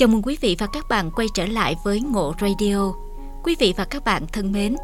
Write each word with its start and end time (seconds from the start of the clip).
Chào 0.00 0.08
mừng 0.08 0.22
quý 0.22 0.36
vị 0.40 0.56
và 0.58 0.66
các 0.66 0.88
bạn 0.88 1.10
quay 1.10 1.28
trở 1.34 1.46
lại 1.46 1.76
với 1.84 2.00
Ngộ 2.00 2.34
Radio. 2.40 2.92
Quý 3.44 3.56
vị 3.58 3.74
và 3.76 3.84
các 3.84 4.04
bạn 4.04 4.26
thân 4.32 4.52
mến, 4.52 4.76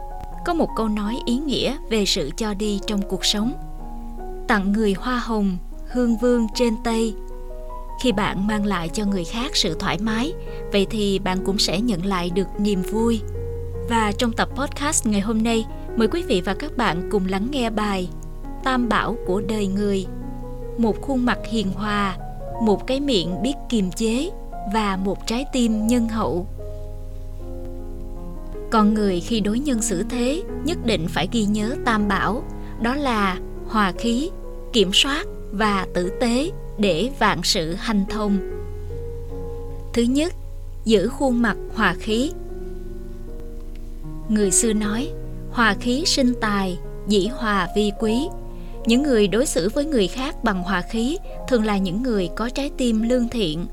có 0.46 0.54
một 0.54 0.68
câu 0.76 0.88
nói 0.88 1.18
ý 1.26 1.36
nghĩa 1.36 1.76
về 1.90 2.04
sự 2.04 2.30
cho 2.36 2.54
đi 2.54 2.80
trong 2.86 3.02
cuộc 3.02 3.24
sống. 3.24 3.52
Tặng 4.48 4.72
người 4.72 4.92
hoa 4.92 5.18
hồng, 5.18 5.58
hương 5.92 6.16
vương 6.16 6.46
trên 6.54 6.74
tây. 6.84 7.14
Khi 8.02 8.12
bạn 8.12 8.46
mang 8.46 8.66
lại 8.66 8.88
cho 8.88 9.04
người 9.04 9.24
khác 9.24 9.56
sự 9.56 9.76
thoải 9.78 9.98
mái, 9.98 10.32
vậy 10.72 10.86
thì 10.90 11.18
bạn 11.18 11.38
cũng 11.44 11.58
sẽ 11.58 11.80
nhận 11.80 12.06
lại 12.06 12.30
được 12.30 12.48
niềm 12.58 12.82
vui. 12.82 13.20
Và 13.88 14.12
trong 14.18 14.32
tập 14.32 14.48
podcast 14.54 15.06
ngày 15.06 15.20
hôm 15.20 15.42
nay, 15.42 15.64
mời 15.96 16.08
quý 16.08 16.22
vị 16.22 16.42
và 16.44 16.54
các 16.54 16.76
bạn 16.76 17.08
cùng 17.10 17.26
lắng 17.28 17.48
nghe 17.50 17.70
bài 17.70 18.08
Tam 18.64 18.88
bảo 18.88 19.16
của 19.26 19.40
đời 19.40 19.66
người. 19.66 20.06
Một 20.78 21.02
khuôn 21.02 21.26
mặt 21.26 21.38
hiền 21.50 21.72
hòa, 21.72 22.16
một 22.62 22.86
cái 22.86 23.00
miệng 23.00 23.42
biết 23.42 23.54
kiềm 23.68 23.90
chế 23.90 24.30
và 24.72 24.96
một 24.96 25.26
trái 25.26 25.44
tim 25.52 25.86
nhân 25.86 26.08
hậu. 26.08 26.46
Con 28.70 28.94
người 28.94 29.20
khi 29.20 29.40
đối 29.40 29.58
nhân 29.58 29.82
xử 29.82 30.02
thế 30.02 30.42
nhất 30.64 30.78
định 30.84 31.06
phải 31.08 31.28
ghi 31.32 31.44
nhớ 31.44 31.76
tam 31.84 32.08
bảo, 32.08 32.42
đó 32.82 32.94
là 32.94 33.38
hòa 33.68 33.92
khí, 33.98 34.30
kiểm 34.72 34.90
soát 34.92 35.26
và 35.52 35.86
tử 35.94 36.12
tế 36.20 36.50
để 36.78 37.10
vạn 37.18 37.40
sự 37.42 37.74
hành 37.74 38.04
thông. 38.10 38.38
Thứ 39.92 40.02
nhất, 40.02 40.32
giữ 40.84 41.08
khuôn 41.08 41.42
mặt 41.42 41.56
hòa 41.74 41.94
khí. 41.98 42.32
Người 44.28 44.50
xưa 44.50 44.72
nói, 44.72 45.08
hòa 45.50 45.74
khí 45.80 46.02
sinh 46.06 46.34
tài, 46.40 46.78
dĩ 47.08 47.26
hòa 47.26 47.68
vi 47.76 47.92
quý. 47.98 48.28
Những 48.86 49.02
người 49.02 49.28
đối 49.28 49.46
xử 49.46 49.68
với 49.68 49.84
người 49.84 50.08
khác 50.08 50.44
bằng 50.44 50.62
hòa 50.62 50.82
khí 50.82 51.18
thường 51.48 51.64
là 51.64 51.78
những 51.78 52.02
người 52.02 52.28
có 52.36 52.48
trái 52.48 52.70
tim 52.76 53.02
lương 53.02 53.28
thiện 53.28 53.66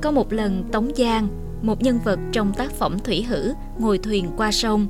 có 0.00 0.10
một 0.10 0.32
lần 0.32 0.64
Tống 0.72 0.90
Giang, 0.96 1.28
một 1.62 1.82
nhân 1.82 1.98
vật 2.04 2.18
trong 2.32 2.52
tác 2.52 2.72
phẩm 2.72 2.98
Thủy 2.98 3.22
Hử, 3.22 3.52
ngồi 3.78 3.98
thuyền 3.98 4.30
qua 4.36 4.52
sông. 4.52 4.86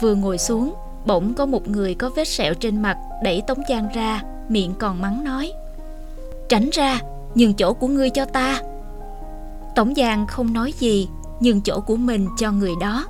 Vừa 0.00 0.14
ngồi 0.14 0.38
xuống, 0.38 0.74
bỗng 1.06 1.34
có 1.34 1.46
một 1.46 1.68
người 1.68 1.94
có 1.94 2.10
vết 2.16 2.28
sẹo 2.28 2.54
trên 2.54 2.82
mặt 2.82 2.96
đẩy 3.24 3.42
Tống 3.46 3.58
Giang 3.68 3.88
ra, 3.94 4.22
miệng 4.48 4.74
còn 4.78 5.00
mắng 5.00 5.24
nói. 5.24 5.52
Tránh 6.48 6.70
ra, 6.72 7.00
nhường 7.34 7.54
chỗ 7.54 7.72
của 7.72 7.88
ngươi 7.88 8.10
cho 8.10 8.24
ta. 8.24 8.60
Tống 9.74 9.94
Giang 9.94 10.26
không 10.26 10.52
nói 10.52 10.72
gì, 10.78 11.08
nhường 11.40 11.60
chỗ 11.60 11.80
của 11.80 11.96
mình 11.96 12.26
cho 12.38 12.52
người 12.52 12.72
đó. 12.80 13.06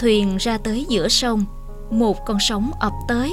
Thuyền 0.00 0.36
ra 0.36 0.58
tới 0.58 0.86
giữa 0.88 1.08
sông, 1.08 1.44
một 1.90 2.26
con 2.26 2.36
sóng 2.40 2.70
ập 2.80 2.92
tới. 3.08 3.32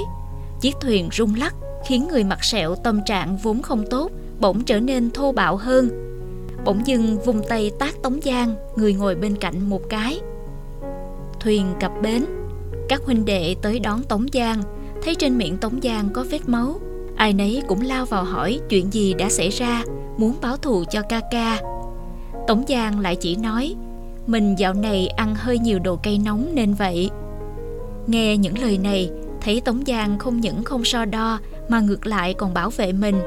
Chiếc 0.60 0.76
thuyền 0.80 1.08
rung 1.12 1.34
lắc 1.34 1.54
khiến 1.86 2.08
người 2.08 2.24
mặt 2.24 2.44
sẹo 2.44 2.74
tâm 2.74 3.00
trạng 3.06 3.36
vốn 3.36 3.62
không 3.62 3.84
tốt 3.90 4.10
bỗng 4.40 4.64
trở 4.64 4.80
nên 4.80 5.10
thô 5.10 5.32
bạo 5.32 5.56
hơn 5.56 6.07
bỗng 6.64 6.86
dưng 6.86 7.18
vùng 7.24 7.42
tay 7.48 7.70
tác 7.78 8.02
Tống 8.02 8.20
Giang, 8.24 8.54
người 8.76 8.94
ngồi 8.94 9.14
bên 9.14 9.36
cạnh 9.36 9.68
một 9.68 9.82
cái. 9.88 10.20
Thuyền 11.40 11.66
cập 11.80 11.92
bến, 12.02 12.24
các 12.88 13.02
huynh 13.04 13.24
đệ 13.24 13.54
tới 13.62 13.78
đón 13.78 14.02
Tống 14.02 14.26
Giang, 14.32 14.62
thấy 15.02 15.14
trên 15.14 15.38
miệng 15.38 15.58
Tống 15.58 15.80
Giang 15.82 16.08
có 16.12 16.24
vết 16.30 16.48
máu. 16.48 16.80
Ai 17.16 17.32
nấy 17.32 17.62
cũng 17.68 17.80
lao 17.80 18.06
vào 18.06 18.24
hỏi 18.24 18.60
chuyện 18.68 18.92
gì 18.92 19.14
đã 19.14 19.28
xảy 19.28 19.48
ra, 19.48 19.84
muốn 20.16 20.34
báo 20.40 20.56
thù 20.56 20.84
cho 20.90 21.02
ca 21.02 21.20
ca. 21.30 21.60
Tống 22.46 22.64
Giang 22.68 23.00
lại 23.00 23.16
chỉ 23.16 23.36
nói, 23.36 23.74
mình 24.26 24.54
dạo 24.58 24.74
này 24.74 25.08
ăn 25.08 25.34
hơi 25.34 25.58
nhiều 25.58 25.78
đồ 25.78 25.96
cây 26.02 26.18
nóng 26.18 26.48
nên 26.54 26.74
vậy. 26.74 27.10
Nghe 28.06 28.36
những 28.36 28.58
lời 28.58 28.78
này, 28.78 29.10
thấy 29.40 29.60
Tống 29.60 29.82
Giang 29.86 30.18
không 30.18 30.40
những 30.40 30.64
không 30.64 30.84
so 30.84 31.04
đo 31.04 31.38
mà 31.68 31.80
ngược 31.80 32.06
lại 32.06 32.34
còn 32.34 32.54
bảo 32.54 32.70
vệ 32.70 32.92
mình 32.92 33.20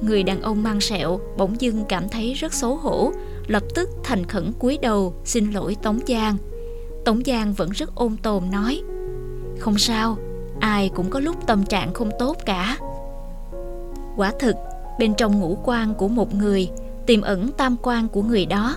người 0.00 0.22
đàn 0.22 0.42
ông 0.42 0.62
mang 0.62 0.80
sẹo, 0.80 1.20
bỗng 1.36 1.60
dưng 1.60 1.84
cảm 1.88 2.08
thấy 2.08 2.34
rất 2.34 2.54
xấu 2.54 2.76
hổ, 2.76 3.12
lập 3.46 3.62
tức 3.74 3.90
thành 4.04 4.26
khẩn 4.26 4.52
cúi 4.52 4.78
đầu 4.82 5.14
xin 5.24 5.50
lỗi 5.50 5.76
tống 5.82 5.98
giang. 6.06 6.36
Tống 7.04 7.22
giang 7.26 7.52
vẫn 7.52 7.70
rất 7.70 7.94
ôn 7.94 8.16
tồn 8.16 8.42
nói, 8.52 8.82
không 9.58 9.78
sao, 9.78 10.18
ai 10.60 10.88
cũng 10.88 11.10
có 11.10 11.20
lúc 11.20 11.46
tâm 11.46 11.64
trạng 11.64 11.94
không 11.94 12.10
tốt 12.18 12.36
cả. 12.46 12.78
Quả 14.16 14.32
thực, 14.38 14.56
bên 14.98 15.14
trong 15.14 15.40
ngũ 15.40 15.58
quan 15.64 15.94
của 15.94 16.08
một 16.08 16.34
người, 16.34 16.68
tiềm 17.06 17.20
ẩn 17.20 17.52
tam 17.52 17.76
quan 17.82 18.08
của 18.08 18.22
người 18.22 18.46
đó, 18.46 18.76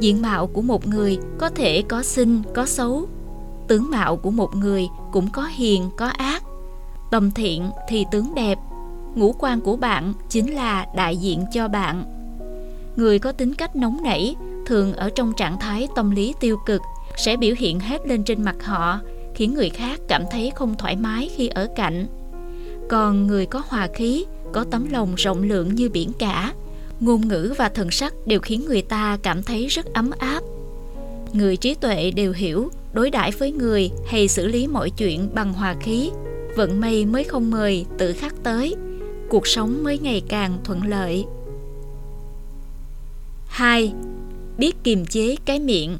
diện 0.00 0.22
mạo 0.22 0.46
của 0.46 0.62
một 0.62 0.86
người 0.86 1.18
có 1.38 1.48
thể 1.48 1.82
có 1.82 2.02
xinh, 2.02 2.42
có 2.54 2.66
xấu, 2.66 3.06
tướng 3.68 3.90
mạo 3.90 4.16
của 4.16 4.30
một 4.30 4.56
người 4.56 4.88
cũng 5.12 5.30
có 5.32 5.44
hiền, 5.44 5.90
có 5.96 6.06
ác, 6.06 6.42
tâm 7.10 7.30
thiện 7.30 7.70
thì 7.88 8.04
tướng 8.10 8.34
đẹp 8.34 8.58
ngũ 9.16 9.34
quan 9.38 9.60
của 9.60 9.76
bạn 9.76 10.12
chính 10.28 10.54
là 10.54 10.86
đại 10.96 11.16
diện 11.16 11.44
cho 11.52 11.68
bạn. 11.68 12.04
Người 12.96 13.18
có 13.18 13.32
tính 13.32 13.54
cách 13.54 13.76
nóng 13.76 14.02
nảy, 14.02 14.34
thường 14.66 14.92
ở 14.92 15.10
trong 15.14 15.32
trạng 15.36 15.60
thái 15.60 15.88
tâm 15.96 16.10
lý 16.10 16.34
tiêu 16.40 16.56
cực, 16.66 16.82
sẽ 17.16 17.36
biểu 17.36 17.54
hiện 17.58 17.80
hết 17.80 18.06
lên 18.06 18.24
trên 18.24 18.42
mặt 18.42 18.56
họ, 18.62 19.00
khiến 19.34 19.54
người 19.54 19.70
khác 19.70 20.00
cảm 20.08 20.24
thấy 20.30 20.52
không 20.54 20.74
thoải 20.78 20.96
mái 20.96 21.30
khi 21.36 21.48
ở 21.48 21.68
cạnh. 21.76 22.06
Còn 22.88 23.26
người 23.26 23.46
có 23.46 23.62
hòa 23.68 23.88
khí, 23.94 24.24
có 24.52 24.64
tấm 24.70 24.86
lòng 24.90 25.14
rộng 25.14 25.42
lượng 25.42 25.74
như 25.74 25.88
biển 25.88 26.12
cả, 26.18 26.52
ngôn 27.00 27.28
ngữ 27.28 27.54
và 27.58 27.68
thần 27.68 27.90
sắc 27.90 28.14
đều 28.26 28.40
khiến 28.40 28.64
người 28.66 28.82
ta 28.82 29.18
cảm 29.22 29.42
thấy 29.42 29.66
rất 29.66 29.94
ấm 29.94 30.10
áp. 30.18 30.40
Người 31.32 31.56
trí 31.56 31.74
tuệ 31.74 32.10
đều 32.10 32.32
hiểu 32.32 32.70
đối 32.92 33.10
đãi 33.10 33.30
với 33.30 33.52
người 33.52 33.90
hay 34.06 34.28
xử 34.28 34.46
lý 34.46 34.66
mọi 34.66 34.90
chuyện 34.90 35.28
bằng 35.34 35.52
hòa 35.52 35.74
khí, 35.80 36.10
vận 36.56 36.80
may 36.80 37.06
mới 37.06 37.24
không 37.24 37.50
mời 37.50 37.86
tự 37.98 38.12
khắc 38.12 38.34
tới 38.42 38.74
cuộc 39.28 39.46
sống 39.46 39.84
mới 39.84 39.98
ngày 39.98 40.22
càng 40.28 40.58
thuận 40.64 40.82
lợi. 40.82 41.26
2. 43.46 43.92
Biết 44.58 44.84
kiềm 44.84 45.06
chế 45.06 45.36
cái 45.44 45.58
miệng 45.58 45.98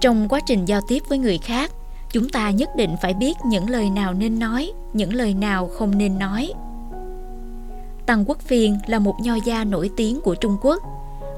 Trong 0.00 0.28
quá 0.28 0.40
trình 0.46 0.64
giao 0.64 0.80
tiếp 0.88 1.02
với 1.08 1.18
người 1.18 1.38
khác, 1.38 1.72
chúng 2.12 2.28
ta 2.28 2.50
nhất 2.50 2.68
định 2.76 2.96
phải 3.02 3.14
biết 3.14 3.36
những 3.46 3.70
lời 3.70 3.90
nào 3.90 4.14
nên 4.14 4.38
nói, 4.38 4.72
những 4.92 5.14
lời 5.14 5.34
nào 5.34 5.68
không 5.68 5.98
nên 5.98 6.18
nói. 6.18 6.52
Tăng 8.06 8.24
Quốc 8.26 8.40
Phiên 8.40 8.78
là 8.86 8.98
một 8.98 9.16
nho 9.22 9.34
gia 9.44 9.64
nổi 9.64 9.90
tiếng 9.96 10.20
của 10.20 10.34
Trung 10.34 10.56
Quốc. 10.62 10.82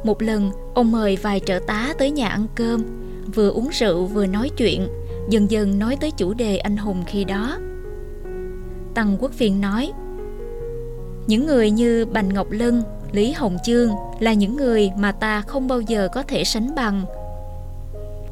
Một 0.05 0.23
lần, 0.23 0.51
ông 0.75 0.93
mời 0.93 1.17
vài 1.17 1.41
trợ 1.47 1.61
tá 1.67 1.95
tới 1.99 2.11
nhà 2.11 2.29
ăn 2.29 2.47
cơm, 2.55 2.83
vừa 3.35 3.51
uống 3.51 3.69
rượu 3.73 4.07
vừa 4.07 4.27
nói 4.27 4.51
chuyện, 4.57 4.89
dần 5.29 5.51
dần 5.51 5.79
nói 5.79 5.97
tới 6.01 6.11
chủ 6.11 6.35
đề 6.35 6.57
anh 6.57 6.77
hùng 6.77 7.05
khi 7.07 7.25
đó. 7.25 7.59
Tăng 8.95 9.17
Quốc 9.21 9.33
Phiên 9.33 9.61
nói, 9.61 9.93
những 11.27 11.47
người 11.47 11.71
như 11.71 12.07
Bành 12.07 12.35
Ngọc 12.35 12.47
Lân, 12.51 12.83
Lý 13.13 13.33
Hồng 13.33 13.57
Chương 13.65 13.91
là 14.21 14.33
những 14.33 14.57
người 14.57 14.91
mà 14.97 15.13
ta 15.13 15.41
không 15.41 15.69
bao 15.69 15.81
giờ 15.81 16.09
có 16.15 16.23
thể 16.23 16.45
sánh 16.45 16.75
bằng. 16.75 17.05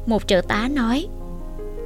Một 0.05 0.27
trợ 0.27 0.41
tá 0.47 0.69
nói, 0.71 1.07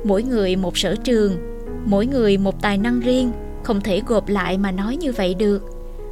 mỗi 0.04 0.24
người 0.24 0.56
một 0.56 0.78
sở 0.78 0.96
trường, 0.96 1.60
mỗi 1.86 2.06
người 2.06 2.38
một 2.38 2.62
tài 2.62 2.78
năng 2.78 3.00
riêng, 3.00 3.32
không 3.64 3.82
thể 3.82 4.02
gộp 4.08 4.28
lại 4.28 4.58
mà 4.58 4.72
nói 4.72 4.98
như 4.98 5.12
vậy 5.12 5.34
được. 5.34 5.64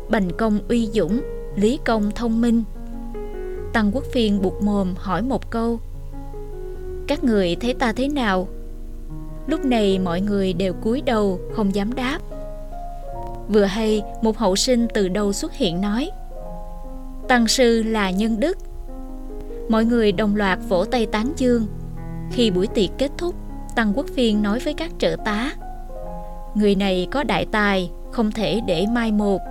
Bành 0.10 0.30
công 0.38 0.60
uy 0.68 0.88
dũng, 0.88 1.22
Lý 1.56 1.80
công 1.86 2.12
thông 2.12 2.42
minh. 2.42 2.64
Tăng 3.74 3.92
Quốc 3.94 4.04
Phiên 4.12 4.42
buộc 4.42 4.64
mồm 4.64 4.94
hỏi 4.98 5.22
một 5.22 5.52
câu. 5.52 5.80
Các 7.08 7.24
người 7.24 7.56
thấy 7.56 7.74
ta 7.74 7.92
thế 7.92 8.08
nào? 8.08 8.48
Lúc 9.48 9.66
này 9.66 10.00
mọi 10.00 10.22
người 10.22 10.54
đều 10.54 10.74
cúi 10.74 11.02
đầu 11.02 11.40
không 11.56 11.76
dám 11.76 11.94
đáp. 11.94 12.20
Vừa 13.50 13.64
hay, 13.64 14.04
một 14.22 14.38
hậu 14.38 14.56
sinh 14.56 14.88
từ 14.94 15.08
đâu 15.08 15.34
xuất 15.34 15.54
hiện 15.54 15.82
nói, 15.82 16.10
Tăng 17.28 17.48
sư 17.48 17.84
là 17.84 18.12
nhân 18.12 18.40
đức. 18.40 18.58
Mọi 19.70 19.86
người 19.86 20.12
đồng 20.12 20.36
loạt 20.36 20.60
vỗ 20.70 20.86
tay 20.86 21.06
tán 21.06 21.34
dương. 21.38 21.68
Khi 22.32 22.52
buổi 22.52 22.68
tiệc 22.68 22.90
kết 22.98 23.12
thúc, 23.18 23.36
Tăng 23.76 23.94
Quốc 23.96 24.06
Phiên 24.16 24.42
nói 24.42 24.60
với 24.60 24.74
các 24.74 24.92
trợ 25.00 25.16
tá, 25.26 25.54
Người 26.56 26.76
này 26.76 27.08
có 27.12 27.24
đại 27.24 27.46
tài, 27.52 27.92
Không 28.12 28.32
thể 28.32 28.62
để 28.68 28.86
mai 28.92 29.12
một. 29.12 29.42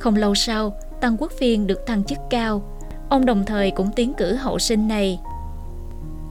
Không 0.00 0.16
lâu 0.16 0.34
sau, 0.34 0.72
Tăng 1.00 1.16
Quốc 1.18 1.32
Phiên 1.32 1.66
được 1.66 1.86
thăng 1.86 2.04
chức 2.04 2.18
cao. 2.30 2.62
Ông 3.08 3.26
đồng 3.26 3.44
thời 3.44 3.70
cũng 3.70 3.90
tiến 3.96 4.12
cử 4.14 4.34
hậu 4.34 4.58
sinh 4.58 4.88
này. 4.88 5.20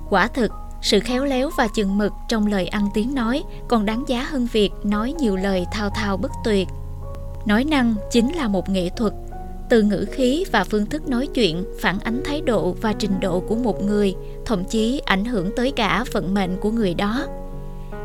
Quả 0.10 0.28
thực 0.28 0.52
sự 0.84 1.00
khéo 1.00 1.26
léo 1.26 1.50
và 1.58 1.68
chừng 1.68 1.98
mực 1.98 2.14
trong 2.28 2.48
lời 2.48 2.68
ăn 2.68 2.88
tiếng 2.94 3.16
nói 3.16 3.44
còn 3.68 3.86
đáng 3.86 4.04
giá 4.08 4.24
hơn 4.24 4.48
việc 4.52 4.72
nói 4.84 5.14
nhiều 5.20 5.36
lời 5.36 5.66
thao 5.72 5.90
thao 5.90 6.18
bất 6.18 6.32
tuyệt. 6.44 6.68
Nói 7.46 7.64
năng 7.64 7.96
chính 8.12 8.36
là 8.36 8.48
một 8.48 8.70
nghệ 8.70 8.90
thuật. 8.90 9.14
Từ 9.70 9.82
ngữ 9.82 10.06
khí 10.12 10.46
và 10.52 10.64
phương 10.64 10.86
thức 10.86 11.08
nói 11.08 11.28
chuyện, 11.28 11.66
phản 11.80 12.00
ánh 12.00 12.22
thái 12.26 12.42
độ 12.42 12.76
và 12.82 12.94
trình 12.94 13.20
độ 13.22 13.40
của 13.40 13.56
một 13.56 13.84
người, 13.84 14.16
thậm 14.46 14.64
chí 14.66 15.02
ảnh 15.06 15.26
hưởng 15.26 15.56
tới 15.56 15.72
cả 15.72 16.06
vận 16.12 16.34
mệnh 16.34 16.58
của 16.62 16.72
người 16.72 16.94
đó. 16.94 17.26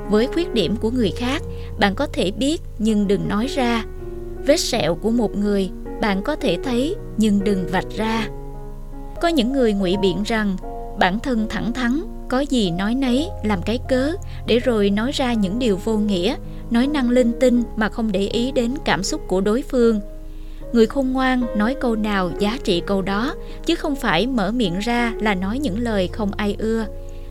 Với 0.09 0.27
khuyết 0.27 0.55
điểm 0.55 0.77
của 0.77 0.91
người 0.91 1.11
khác, 1.17 1.43
bạn 1.79 1.95
có 1.95 2.07
thể 2.07 2.31
biết 2.31 2.63
nhưng 2.79 3.07
đừng 3.07 3.29
nói 3.29 3.47
ra. 3.47 3.85
Vết 4.47 4.57
sẹo 4.57 4.95
của 4.95 5.11
một 5.11 5.37
người, 5.37 5.71
bạn 6.01 6.23
có 6.23 6.37
thể 6.37 6.59
thấy 6.65 6.97
nhưng 7.17 7.45
đừng 7.45 7.67
vạch 7.67 7.91
ra. 7.97 8.29
Có 9.21 9.29
những 9.29 9.53
người 9.53 9.73
ngụy 9.73 9.97
biện 9.97 10.23
rằng, 10.23 10.57
bản 10.99 11.19
thân 11.19 11.47
thẳng 11.49 11.73
thắn 11.73 12.18
có 12.29 12.41
gì 12.41 12.71
nói 12.71 12.95
nấy 12.95 13.29
làm 13.43 13.63
cái 13.63 13.79
cớ 13.89 14.13
để 14.47 14.59
rồi 14.59 14.91
nói 14.91 15.13
ra 15.13 15.33
những 15.33 15.59
điều 15.59 15.77
vô 15.77 15.99
nghĩa 15.99 16.37
nói 16.71 16.87
năng 16.87 17.11
linh 17.11 17.33
tinh 17.41 17.63
mà 17.77 17.89
không 17.89 18.13
để 18.13 18.21
ý 18.21 18.53
đến 18.53 18.75
cảm 18.85 19.03
xúc 19.03 19.21
của 19.29 19.41
đối 19.41 19.63
phương 19.63 20.01
Người 20.73 20.87
khôn 20.87 21.13
ngoan 21.13 21.59
nói 21.59 21.77
câu 21.81 21.97
nào 21.97 22.31
giá 22.39 22.59
trị 22.65 22.83
câu 22.87 23.03
đó, 23.03 23.35
chứ 23.67 23.75
không 23.75 23.97
phải 23.97 24.27
mở 24.27 24.51
miệng 24.51 24.79
ra 24.79 25.15
là 25.21 25.35
nói 25.35 25.59
những 25.59 25.79
lời 25.79 26.09
không 26.09 26.31
ai 26.37 26.57
ưa. 26.59 26.87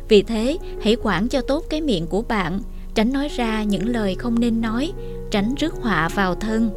Vì 0.09 0.23
thế, 0.23 0.57
hãy 0.81 0.97
quản 1.03 1.27
cho 1.27 1.41
tốt 1.41 1.65
cái 1.69 1.81
miệng 1.81 2.07
của 2.07 2.21
bạn, 2.21 2.59
tránh 2.95 3.13
nói 3.13 3.27
ra 3.27 3.63
những 3.63 3.89
lời 3.89 4.15
không 4.15 4.39
nên 4.39 4.61
nói, 4.61 4.91
tránh 5.31 5.55
rước 5.55 5.75
họa 5.81 6.09
vào 6.09 6.35
thân. 6.35 6.69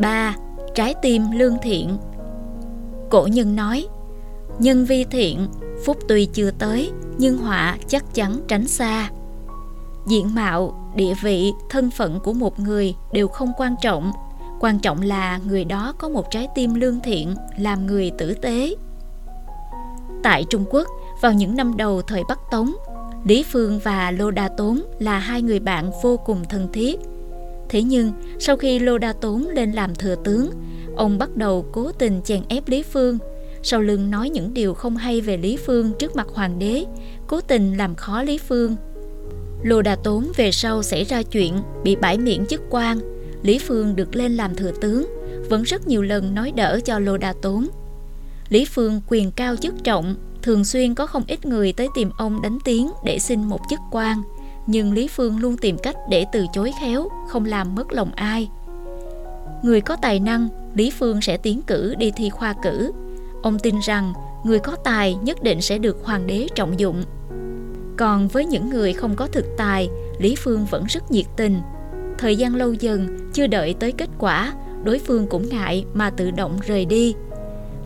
3. 0.00 0.36
Trái 0.74 0.94
tim 1.02 1.22
lương 1.34 1.56
thiện 1.62 1.96
Cổ 3.10 3.26
nhân 3.26 3.56
nói, 3.56 3.86
nhân 4.58 4.84
vi 4.84 5.04
thiện, 5.04 5.46
phúc 5.86 5.98
tuy 6.08 6.26
chưa 6.26 6.50
tới, 6.50 6.90
nhưng 7.18 7.38
họa 7.38 7.76
chắc 7.88 8.14
chắn 8.14 8.40
tránh 8.48 8.66
xa. 8.66 9.10
Diện 10.06 10.34
mạo, 10.34 10.92
địa 10.96 11.14
vị, 11.22 11.52
thân 11.70 11.90
phận 11.90 12.20
của 12.20 12.32
một 12.32 12.60
người 12.60 12.94
đều 13.12 13.28
không 13.28 13.52
quan 13.56 13.74
trọng, 13.82 14.12
quan 14.60 14.78
trọng 14.78 15.02
là 15.02 15.40
người 15.48 15.64
đó 15.64 15.94
có 15.98 16.08
một 16.08 16.30
trái 16.30 16.48
tim 16.54 16.74
lương 16.74 17.00
thiện, 17.00 17.34
làm 17.58 17.86
người 17.86 18.10
tử 18.18 18.34
tế. 18.34 18.74
Tại 20.22 20.44
Trung 20.50 20.64
Quốc, 20.70 20.88
vào 21.20 21.32
những 21.32 21.56
năm 21.56 21.76
đầu 21.76 22.02
thời 22.02 22.22
Bắc 22.28 22.38
Tống, 22.50 22.72
Lý 23.24 23.42
Phương 23.42 23.80
và 23.84 24.10
Lô 24.10 24.30
Đa 24.30 24.48
Tốn 24.48 24.80
là 24.98 25.18
hai 25.18 25.42
người 25.42 25.60
bạn 25.60 25.90
vô 26.02 26.16
cùng 26.16 26.44
thân 26.48 26.68
thiết. 26.72 27.00
Thế 27.68 27.82
nhưng, 27.82 28.12
sau 28.38 28.56
khi 28.56 28.78
Lô 28.78 28.98
Đa 28.98 29.12
Tốn 29.12 29.46
lên 29.48 29.72
làm 29.72 29.94
thừa 29.94 30.14
tướng, 30.24 30.50
ông 30.96 31.18
bắt 31.18 31.36
đầu 31.36 31.66
cố 31.72 31.92
tình 31.92 32.20
chèn 32.24 32.42
ép 32.48 32.68
Lý 32.68 32.82
Phương, 32.82 33.18
sau 33.66 33.80
lưng 33.80 34.10
nói 34.10 34.30
những 34.30 34.54
điều 34.54 34.74
không 34.74 34.96
hay 34.96 35.20
về 35.20 35.36
Lý 35.36 35.56
Phương 35.56 35.92
trước 35.98 36.16
mặt 36.16 36.26
hoàng 36.34 36.58
đế, 36.58 36.84
cố 37.26 37.40
tình 37.40 37.76
làm 37.76 37.94
khó 37.94 38.22
Lý 38.22 38.38
Phương. 38.38 38.76
Lô 39.62 39.82
Đa 39.82 39.96
Tốn 39.96 40.32
về 40.36 40.52
sau 40.52 40.82
xảy 40.82 41.04
ra 41.04 41.22
chuyện 41.22 41.54
bị 41.84 41.96
bãi 41.96 42.18
miễn 42.18 42.46
chức 42.46 42.62
quan, 42.70 42.98
Lý 43.42 43.58
Phương 43.58 43.96
được 43.96 44.16
lên 44.16 44.36
làm 44.36 44.54
thừa 44.54 44.72
tướng, 44.80 45.06
vẫn 45.50 45.62
rất 45.62 45.88
nhiều 45.88 46.02
lần 46.02 46.34
nói 46.34 46.52
đỡ 46.56 46.80
cho 46.84 46.98
Lô 46.98 47.16
Đa 47.16 47.32
Tốn. 47.42 47.66
Lý 48.48 48.64
Phương 48.64 49.00
quyền 49.08 49.30
cao 49.30 49.56
chức 49.56 49.74
trọng, 49.84 50.14
thường 50.42 50.64
xuyên 50.64 50.94
có 50.94 51.06
không 51.06 51.24
ít 51.26 51.46
người 51.46 51.72
tới 51.72 51.88
tìm 51.94 52.10
ông 52.18 52.42
đánh 52.42 52.58
tiếng 52.64 52.90
để 53.04 53.18
xin 53.18 53.44
một 53.44 53.60
chức 53.70 53.80
quan, 53.92 54.22
nhưng 54.66 54.92
Lý 54.92 55.08
Phương 55.08 55.38
luôn 55.38 55.56
tìm 55.56 55.78
cách 55.78 55.96
để 56.10 56.24
từ 56.32 56.46
chối 56.54 56.72
khéo, 56.80 57.08
không 57.28 57.44
làm 57.44 57.74
mất 57.74 57.92
lòng 57.92 58.10
ai. 58.14 58.48
Người 59.62 59.80
có 59.80 59.96
tài 59.96 60.20
năng, 60.20 60.48
Lý 60.74 60.90
Phương 60.90 61.20
sẽ 61.20 61.36
tiến 61.36 61.62
cử 61.62 61.94
đi 61.98 62.10
thi 62.16 62.30
khoa 62.30 62.54
cử. 62.62 62.92
Ông 63.46 63.58
tin 63.58 63.78
rằng 63.78 64.12
người 64.44 64.58
có 64.58 64.76
tài 64.76 65.14
nhất 65.14 65.42
định 65.42 65.60
sẽ 65.60 65.78
được 65.78 66.04
hoàng 66.04 66.26
đế 66.26 66.48
trọng 66.54 66.80
dụng. 66.80 67.02
Còn 67.96 68.28
với 68.28 68.46
những 68.46 68.70
người 68.70 68.92
không 68.92 69.16
có 69.16 69.26
thực 69.26 69.46
tài, 69.56 69.88
Lý 70.18 70.34
Phương 70.38 70.66
vẫn 70.70 70.84
rất 70.84 71.10
nhiệt 71.10 71.26
tình. 71.36 71.60
Thời 72.18 72.36
gian 72.36 72.54
lâu 72.54 72.72
dần, 72.72 73.30
chưa 73.32 73.46
đợi 73.46 73.74
tới 73.80 73.92
kết 73.92 74.08
quả, 74.18 74.52
đối 74.84 74.98
phương 74.98 75.26
cũng 75.26 75.48
ngại 75.48 75.84
mà 75.94 76.10
tự 76.10 76.30
động 76.30 76.58
rời 76.66 76.84
đi. 76.84 77.14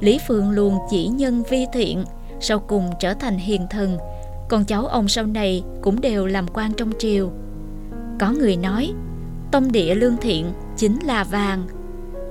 Lý 0.00 0.18
Phương 0.28 0.50
luôn 0.50 0.78
chỉ 0.90 1.06
nhân 1.06 1.42
vi 1.50 1.66
thiện, 1.72 2.04
sau 2.40 2.58
cùng 2.58 2.90
trở 3.00 3.14
thành 3.14 3.38
hiền 3.38 3.66
thần, 3.70 3.98
con 4.48 4.64
cháu 4.64 4.86
ông 4.86 5.08
sau 5.08 5.26
này 5.26 5.62
cũng 5.82 6.00
đều 6.00 6.26
làm 6.26 6.46
quan 6.52 6.72
trong 6.72 6.90
triều. 6.98 7.30
Có 8.20 8.32
người 8.32 8.56
nói, 8.56 8.92
tông 9.52 9.72
địa 9.72 9.94
lương 9.94 10.16
thiện 10.16 10.52
chính 10.76 10.98
là 11.04 11.24
vàng. 11.24 11.66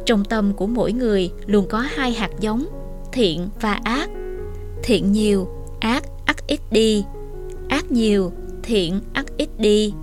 Trong 0.06 0.26
tâm 0.26 0.54
của 0.54 0.68
mỗi 0.68 0.94
người 0.94 1.32
luôn 1.46 1.66
có 1.70 1.80
hai 1.80 2.12
hạt 2.12 2.32
giống, 2.40 2.66
thiện 3.12 3.50
và 3.62 3.80
ác. 3.84 4.10
Thiện 4.84 5.12
nhiều, 5.12 5.48
ác 5.80 6.04
ắt 6.26 6.48
ít 6.48 6.60
đi. 6.72 7.04
Ác 7.70 7.92
nhiều, 7.92 8.32
thiện 8.64 9.02
ắt 9.14 9.26
ít 9.38 9.50
đi. 9.58 9.94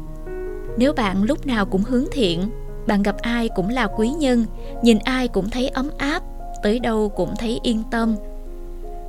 Nếu 0.79 0.93
bạn 0.93 1.23
lúc 1.23 1.47
nào 1.47 1.67
cũng 1.67 1.83
hướng 1.83 2.05
thiện, 2.13 2.41
bạn 2.87 3.03
gặp 3.03 3.17
ai 3.19 3.49
cũng 3.49 3.69
là 3.69 3.87
quý 3.97 4.09
nhân, 4.09 4.45
nhìn 4.83 4.99
ai 4.99 5.29
cũng 5.29 5.51
thấy 5.51 5.69
ấm 5.69 5.91
áp, 5.99 6.23
tới 6.63 6.79
đâu 6.79 7.09
cũng 7.09 7.35
thấy 7.39 7.61
yên 7.63 7.83
tâm, 7.91 8.17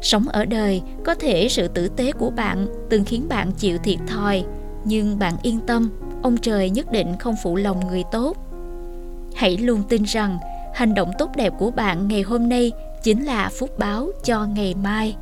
Sống 0.01 0.27
ở 0.27 0.45
đời, 0.45 0.81
có 1.05 1.15
thể 1.15 1.47
sự 1.49 1.67
tử 1.67 1.87
tế 1.87 2.11
của 2.11 2.29
bạn 2.29 2.67
từng 2.89 3.05
khiến 3.05 3.25
bạn 3.29 3.51
chịu 3.51 3.77
thiệt 3.77 3.97
thòi, 4.07 4.43
nhưng 4.83 5.19
bạn 5.19 5.33
yên 5.41 5.59
tâm, 5.59 5.89
ông 6.23 6.37
trời 6.37 6.69
nhất 6.69 6.91
định 6.91 7.15
không 7.19 7.35
phụ 7.43 7.55
lòng 7.55 7.87
người 7.87 8.03
tốt. 8.11 8.37
Hãy 9.35 9.57
luôn 9.57 9.83
tin 9.89 10.03
rằng 10.03 10.37
hành 10.73 10.93
động 10.93 11.11
tốt 11.17 11.29
đẹp 11.35 11.53
của 11.59 11.71
bạn 11.71 12.07
ngày 12.07 12.21
hôm 12.21 12.49
nay 12.49 12.71
chính 13.03 13.25
là 13.25 13.49
phúc 13.49 13.69
báo 13.77 14.09
cho 14.23 14.45
ngày 14.45 14.75
mai. 14.83 15.15